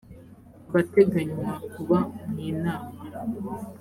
abateganywa 0.69 1.49
kuba 1.73 1.97
mu 2.29 2.37
inama 2.49 2.89